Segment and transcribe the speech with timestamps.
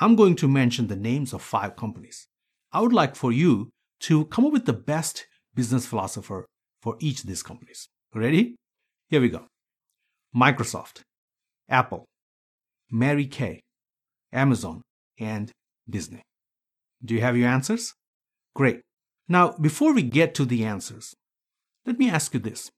[0.00, 2.26] I'm going to mention the names of five companies.
[2.72, 3.70] I would like for you
[4.00, 6.46] to come up with the best business philosopher
[6.82, 7.88] for each of these companies.
[8.12, 8.56] Ready?
[9.08, 9.46] Here we go
[10.36, 11.02] Microsoft,
[11.68, 12.06] Apple,
[12.90, 13.60] Mary Kay,
[14.32, 14.82] Amazon,
[15.18, 15.52] and
[15.88, 16.22] Disney.
[17.04, 17.94] Do you have your answers?
[18.54, 18.80] Great.
[19.28, 21.14] Now, before we get to the answers,
[21.86, 22.70] let me ask you this.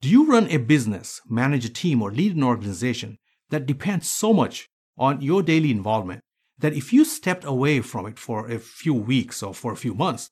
[0.00, 3.18] Do you run a business, manage a team, or lead an organization
[3.50, 4.68] that depends so much
[5.00, 6.20] on your daily involvement
[6.58, 9.94] that if you stepped away from it for a few weeks or for a few
[9.94, 10.28] months,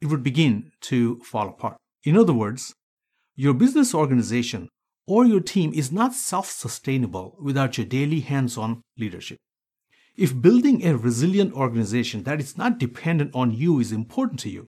[0.00, 1.76] it would begin to fall apart?
[2.02, 2.74] In other words,
[3.36, 4.68] your business organization
[5.06, 9.38] or your team is not self sustainable without your daily hands on leadership.
[10.16, 14.66] If building a resilient organization that is not dependent on you is important to you,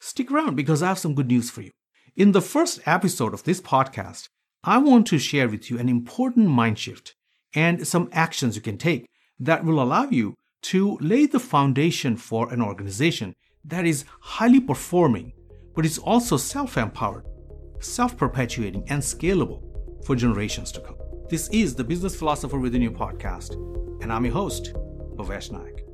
[0.00, 1.70] stick around because I have some good news for you.
[2.14, 4.26] In the first episode of this podcast,
[4.62, 7.14] I want to share with you an important mind shift
[7.54, 9.06] and some actions you can take
[9.38, 15.32] that will allow you to lay the foundation for an organization that is highly performing,
[15.74, 17.24] but is also self empowered,
[17.80, 19.62] self perpetuating, and scalable
[20.04, 20.96] for generations to come.
[21.28, 23.54] This is the Business Philosopher Within You podcast
[24.02, 24.72] and I'm your host,
[25.16, 25.86] Bhavesh Naik.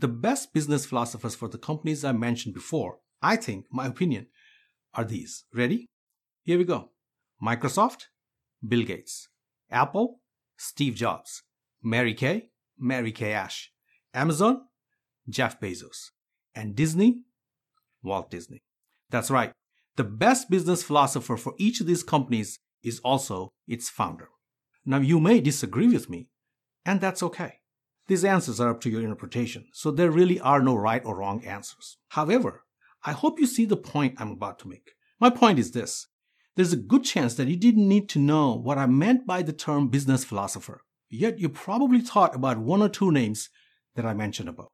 [0.00, 4.26] The best business philosophers for the companies I mentioned before, I think, my opinion,
[4.94, 5.44] are these.
[5.54, 5.88] Ready?
[6.42, 6.90] Here we go
[7.42, 8.06] Microsoft,
[8.66, 9.28] Bill Gates,
[9.70, 10.20] Apple,
[10.56, 11.42] Steve Jobs,
[11.82, 13.70] Mary Kay, Mary Kay Ash,
[14.14, 14.62] Amazon,
[15.28, 16.10] Jeff Bezos,
[16.54, 17.22] and Disney,
[18.02, 18.62] Walt Disney.
[19.10, 19.52] That's right.
[19.96, 24.28] The best business philosopher for each of these companies is also its founder.
[24.84, 26.28] Now, you may disagree with me,
[26.86, 27.54] and that's okay.
[28.06, 31.44] These answers are up to your interpretation, so there really are no right or wrong
[31.44, 31.98] answers.
[32.08, 32.64] However,
[33.04, 34.92] I hope you see the point I'm about to make.
[35.20, 36.06] My point is this
[36.58, 39.52] there's a good chance that you didn't need to know what I meant by the
[39.52, 43.48] term business philosopher, yet you probably thought about one or two names
[43.94, 44.72] that I mentioned above.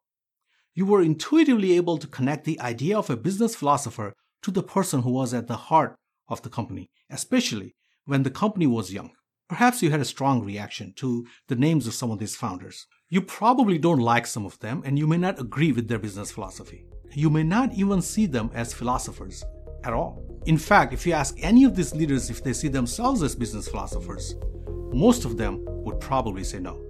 [0.72, 5.02] You were intuitively able to connect the idea of a business philosopher to the person
[5.02, 5.96] who was at the heart
[6.26, 7.74] of the company, especially
[8.06, 9.10] when the company was young.
[9.50, 12.86] Perhaps you had a strong reaction to the names of some of these founders.
[13.10, 16.32] You probably don't like some of them and you may not agree with their business
[16.32, 16.86] philosophy.
[17.12, 19.44] You may not even see them as philosophers
[19.84, 20.22] at all.
[20.46, 23.68] In fact, if you ask any of these leaders if they see themselves as business
[23.68, 24.34] philosophers,
[24.92, 26.80] most of them would probably say no.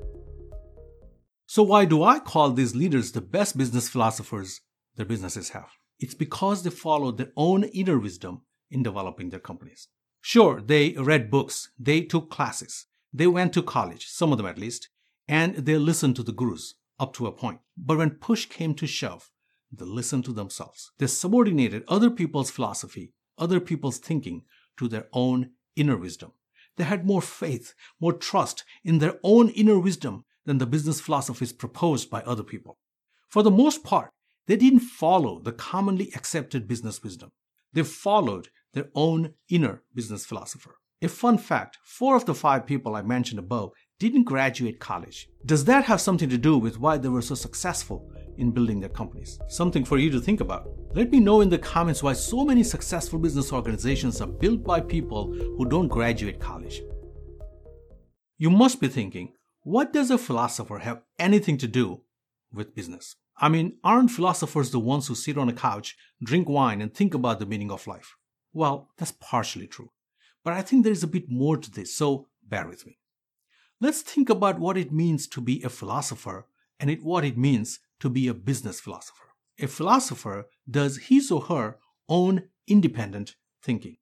[1.47, 4.60] So, why do I call these leaders the best business philosophers
[4.97, 5.71] their businesses have?
[6.00, 9.88] It's because they follow their own inner wisdom in developing their companies.
[10.21, 14.59] Sure, they read books, they took classes, they went to college, some of them at
[14.59, 14.88] least,
[15.28, 17.60] and they listened to the gurus up to a point.
[17.77, 19.31] But when push came to shove,
[19.79, 20.91] they listened to themselves.
[20.99, 24.43] They subordinated other people's philosophy, other people's thinking
[24.79, 26.33] to their own inner wisdom.
[26.77, 31.53] They had more faith, more trust in their own inner wisdom than the business philosophies
[31.53, 32.79] proposed by other people.
[33.29, 34.11] For the most part,
[34.47, 37.33] they didn't follow the commonly accepted business wisdom.
[37.73, 40.77] They followed their own inner business philosopher.
[41.03, 45.28] A fun fact four of the five people I mentioned above didn't graduate college.
[45.47, 48.88] Does that have something to do with why they were so successful in building their
[48.88, 49.38] companies?
[49.49, 50.69] Something for you to think about.
[50.94, 54.81] Let me know in the comments why so many successful business organizations are built by
[54.81, 56.83] people who don't graduate college.
[58.37, 62.03] You must be thinking, what does a philosopher have anything to do
[62.53, 63.16] with business?
[63.37, 67.15] I mean, aren't philosophers the ones who sit on a couch, drink wine, and think
[67.15, 68.16] about the meaning of life?
[68.53, 69.91] Well, that's partially true.
[70.44, 72.99] But I think there is a bit more to this, so bear with me.
[73.81, 76.47] Let's think about what it means to be a philosopher
[76.79, 79.25] and it, what it means to be a business philosopher.
[79.61, 83.97] A philosopher does his or her own independent thinking.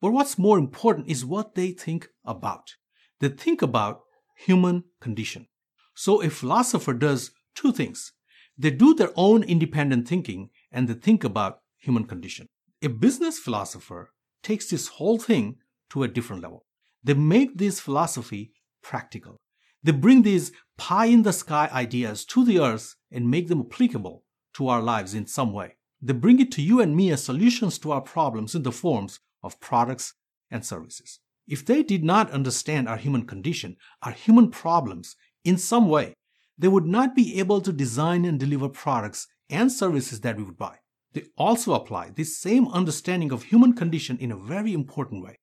[0.00, 2.74] But what's more important is what they think about.
[3.20, 4.00] They think about
[4.36, 5.48] human condition.
[5.94, 8.12] So a philosopher does two things.
[8.58, 12.48] They do their own independent thinking and they think about human condition.
[12.82, 14.12] A business philosopher
[14.42, 15.56] takes this whole thing
[15.90, 16.66] to a different level.
[17.02, 18.52] They make this philosophy
[18.84, 19.40] practical.
[19.82, 24.22] They bring these pie in the sky ideas to the earth and make them applicable
[24.54, 25.74] to our lives in some way.
[26.00, 29.20] They bring it to you and me as solutions to our problems in the forms
[29.42, 30.14] of products
[30.50, 31.18] and services.
[31.46, 36.14] If they did not understand our human condition, our human problems in some way,
[36.56, 40.56] they would not be able to design and deliver products and services that we would
[40.56, 40.78] buy.
[41.12, 45.36] They also apply this same understanding of human condition in a very important way.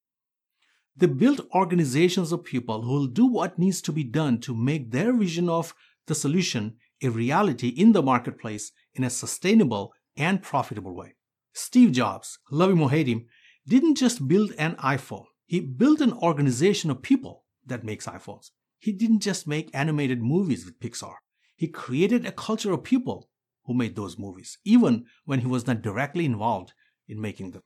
[0.95, 4.91] They build organizations of people who will do what needs to be done to make
[4.91, 5.73] their vision of
[6.07, 11.15] the solution a reality in the marketplace in a sustainable and profitable way.
[11.53, 13.25] Steve Jobs, love him or hate him,
[13.67, 15.25] didn't just build an iPhone.
[15.45, 18.51] He built an organization of people that makes iPhones.
[18.81, 21.13] he didn't just make animated movies with Pixar.
[21.55, 23.29] He created a culture of people
[23.65, 26.73] who made those movies, even when he was not directly involved
[27.07, 27.61] in making them.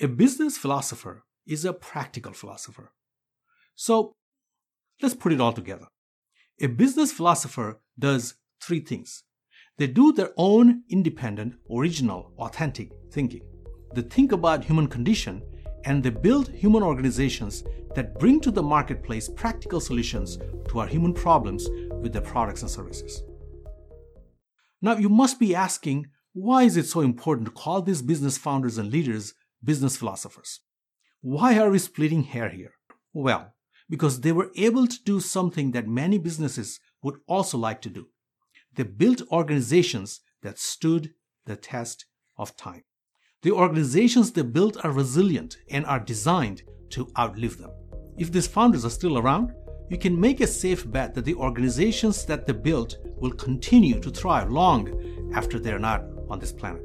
[0.00, 2.92] A business philosopher is a practical philosopher.
[3.74, 4.14] So
[5.02, 5.86] let's put it all together.
[6.60, 9.22] A business philosopher does three things.
[9.78, 13.42] They do their own independent, original, authentic thinking.
[13.94, 15.42] They think about human condition
[15.84, 17.62] and they build human organizations
[17.94, 20.38] that bring to the marketplace practical solutions
[20.68, 21.68] to our human problems
[22.02, 23.22] with their products and services.
[24.82, 28.78] Now, you must be asking, why is it so important to call these business founders
[28.78, 30.60] and leaders business philosophers?
[31.28, 32.74] Why are we splitting hair here?
[33.12, 33.52] Well,
[33.90, 38.06] because they were able to do something that many businesses would also like to do.
[38.72, 41.14] They built organizations that stood
[41.44, 42.06] the test
[42.38, 42.84] of time.
[43.42, 47.72] The organizations they built are resilient and are designed to outlive them.
[48.16, 49.52] If these founders are still around,
[49.90, 54.10] you can make a safe bet that the organizations that they built will continue to
[54.10, 56.84] thrive long after they're not on this planet.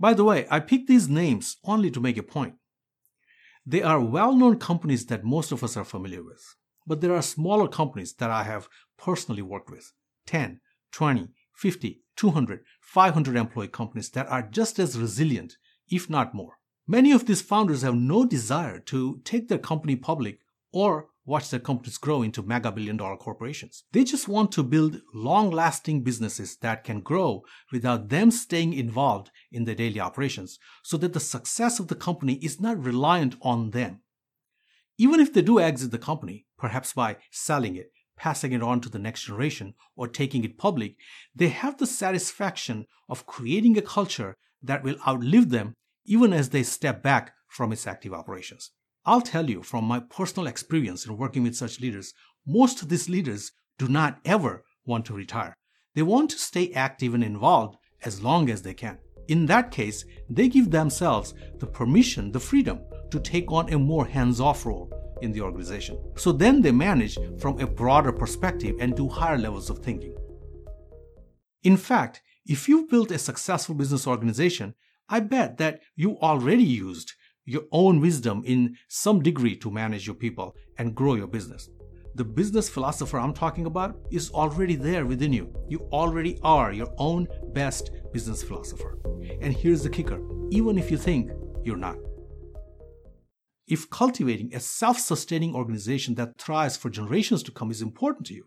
[0.00, 2.54] By the way, I picked these names only to make a point.
[3.64, 6.42] They are well known companies that most of us are familiar with,
[6.86, 8.68] but there are smaller companies that I have
[8.98, 9.92] personally worked with
[10.26, 10.60] 10,
[10.90, 15.56] 20, 50, 200, 500 employee companies that are just as resilient,
[15.88, 16.58] if not more.
[16.88, 20.40] Many of these founders have no desire to take their company public
[20.72, 23.84] or watch their companies grow into mega billion dollar corporations.
[23.92, 29.30] They just want to build long lasting businesses that can grow without them staying involved
[29.50, 33.70] in their daily operations so that the success of the company is not reliant on
[33.70, 34.00] them.
[34.98, 38.88] Even if they do exit the company, perhaps by selling it, passing it on to
[38.88, 40.96] the next generation, or taking it public,
[41.34, 46.62] they have the satisfaction of creating a culture that will outlive them even as they
[46.62, 48.70] step back from its active operations.
[49.04, 52.14] I'll tell you from my personal experience in working with such leaders,
[52.46, 55.56] most of these leaders do not ever want to retire.
[55.94, 58.98] They want to stay active and involved as long as they can.
[59.26, 64.06] In that case, they give themselves the permission, the freedom to take on a more
[64.06, 65.98] hands off role in the organization.
[66.16, 70.14] So then they manage from a broader perspective and do higher levels of thinking.
[71.64, 74.74] In fact, if you've built a successful business organization,
[75.08, 77.12] I bet that you already used
[77.44, 81.68] your own wisdom in some degree to manage your people and grow your business.
[82.14, 85.54] The business philosopher I'm talking about is already there within you.
[85.68, 88.98] You already are your own best business philosopher.
[89.40, 91.30] And here's the kicker even if you think
[91.64, 91.96] you're not.
[93.66, 98.34] If cultivating a self sustaining organization that thrives for generations to come is important to
[98.34, 98.44] you,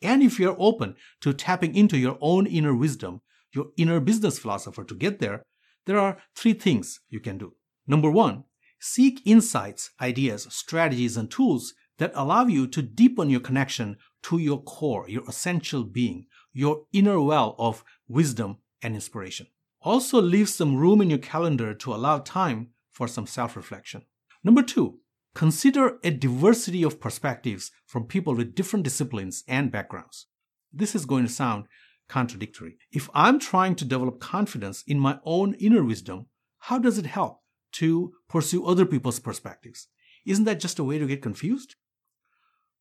[0.00, 3.20] and if you're open to tapping into your own inner wisdom,
[3.52, 5.42] your inner business philosopher to get there,
[5.84, 7.54] there are three things you can do.
[7.86, 8.44] Number one,
[8.78, 14.62] seek insights, ideas, strategies, and tools that allow you to deepen your connection to your
[14.62, 19.46] core, your essential being, your inner well of wisdom and inspiration.
[19.80, 24.02] Also, leave some room in your calendar to allow time for some self reflection.
[24.42, 24.98] Number two,
[25.34, 30.26] consider a diversity of perspectives from people with different disciplines and backgrounds.
[30.72, 31.66] This is going to sound
[32.08, 32.78] contradictory.
[32.90, 36.26] If I'm trying to develop confidence in my own inner wisdom,
[36.58, 37.40] how does it help
[37.72, 39.88] to pursue other people's perspectives.
[40.24, 41.76] Isn't that just a way to get confused?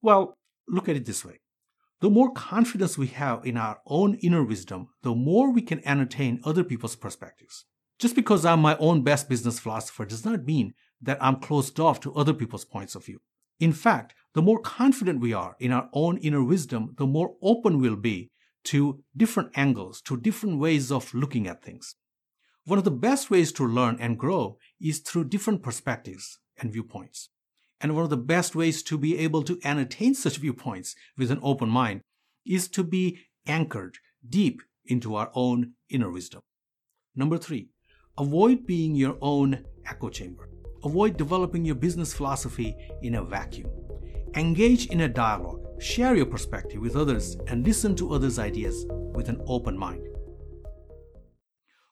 [0.01, 0.35] Well,
[0.67, 1.39] look at it this way.
[2.01, 6.41] The more confidence we have in our own inner wisdom, the more we can entertain
[6.43, 7.65] other people's perspectives.
[7.97, 11.99] Just because I'm my own best business philosopher does not mean that I'm closed off
[12.01, 13.21] to other people's points of view.
[13.59, 17.79] In fact, the more confident we are in our own inner wisdom, the more open
[17.79, 18.31] we'll be
[18.65, 21.95] to different angles, to different ways of looking at things.
[22.65, 27.29] One of the best ways to learn and grow is through different perspectives and viewpoints.
[27.79, 31.39] And one of the best ways to be able to entertain such viewpoints with an
[31.43, 32.01] open mind
[32.43, 36.41] is to be anchored deep into our own inner wisdom.
[37.15, 37.69] Number three,
[38.17, 40.49] avoid being your own echo chamber.
[40.83, 43.69] Avoid developing your business philosophy in a vacuum.
[44.33, 49.29] Engage in a dialogue, share your perspective with others, and listen to others' ideas with
[49.29, 50.03] an open mind.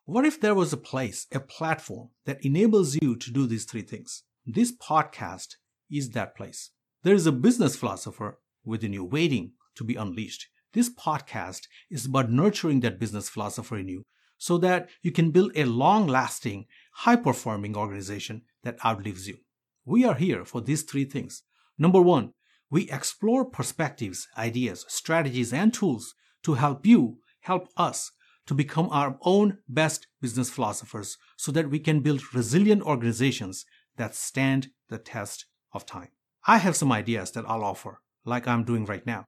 [0.06, 3.84] What if there was a place, a platform that enables you to do these three
[3.84, 4.24] things?
[4.46, 5.56] This podcast
[5.90, 6.72] is that place.
[7.04, 10.48] There is a business philosopher within you waiting to be unleashed.
[10.74, 14.04] This podcast is about nurturing that business philosopher in you
[14.38, 19.38] so that you can build a long lasting, high performing organization that outlives you.
[19.86, 21.44] We are here for these three things.
[21.78, 22.34] Number one,
[22.70, 28.12] we explore perspectives, ideas, strategies, and tools to help you help us
[28.46, 33.66] to become our own best business philosophers so that we can build resilient organizations
[33.98, 36.10] that stand the test of time.
[36.46, 39.28] I have some ideas that I'll offer, like I'm doing right now.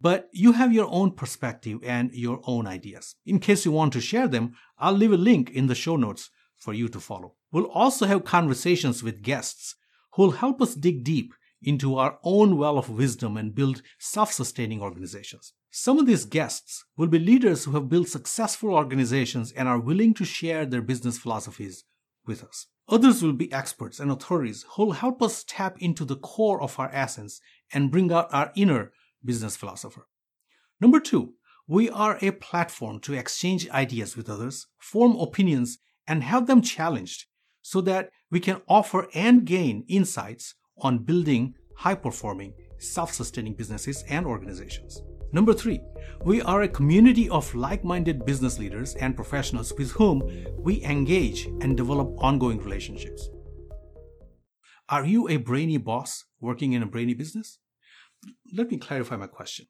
[0.00, 3.14] But you have your own perspective and your own ideas.
[3.24, 6.30] In case you want to share them, I'll leave a link in the show notes
[6.56, 7.34] for you to follow.
[7.50, 9.76] We'll also have conversations with guests
[10.14, 11.32] who'll help us dig deep
[11.62, 15.54] into our own well of wisdom and build self sustaining organizations.
[15.78, 20.14] Some of these guests will be leaders who have built successful organizations and are willing
[20.14, 21.84] to share their business philosophies
[22.24, 22.68] with us.
[22.88, 26.80] Others will be experts and authorities who will help us tap into the core of
[26.80, 27.42] our essence
[27.74, 28.90] and bring out our inner
[29.22, 30.06] business philosopher.
[30.80, 31.34] Number two,
[31.68, 35.76] we are a platform to exchange ideas with others, form opinions,
[36.08, 37.26] and have them challenged
[37.60, 44.04] so that we can offer and gain insights on building high performing, self sustaining businesses
[44.08, 45.02] and organizations.
[45.36, 45.82] Number three,
[46.24, 50.22] we are a community of like minded business leaders and professionals with whom
[50.56, 53.28] we engage and develop ongoing relationships.
[54.88, 57.58] Are you a brainy boss working in a brainy business?
[58.50, 59.66] Let me clarify my question.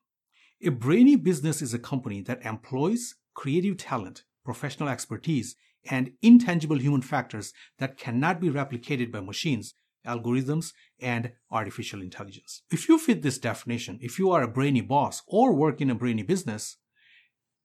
[0.62, 5.56] A brainy business is a company that employs creative talent, professional expertise,
[5.90, 9.74] and intangible human factors that cannot be replicated by machines
[10.06, 12.62] algorithms, and artificial intelligence.
[12.70, 15.94] If you fit this definition, if you are a brainy boss or work in a
[15.94, 16.76] brainy business,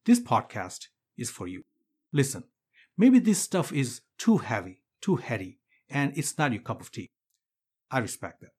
[0.05, 1.63] this podcast is for you.
[2.11, 2.43] Listen,
[2.97, 7.11] maybe this stuff is too heavy, too heady, and it's not your cup of tea.
[7.89, 8.51] I respect that.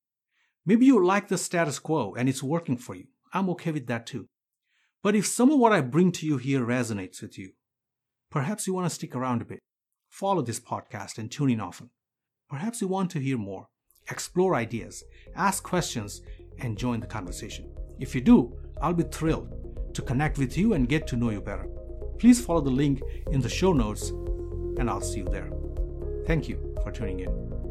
[0.64, 3.06] Maybe you like the status quo and it's working for you.
[3.32, 4.28] I'm okay with that too.
[5.02, 7.52] But if some of what I bring to you here resonates with you,
[8.30, 9.58] perhaps you want to stick around a bit.
[10.08, 11.90] Follow this podcast and tune in often.
[12.48, 13.68] Perhaps you want to hear more
[14.10, 15.04] explore ideas,
[15.34, 16.22] ask questions,
[16.58, 17.68] and join the conversation.
[17.98, 21.40] If you do, I'll be thrilled to connect with you and get to know you
[21.40, 21.68] better.
[22.18, 24.10] Please follow the link in the show notes,
[24.78, 25.50] and I'll see you there.
[26.26, 27.61] Thank you for tuning in.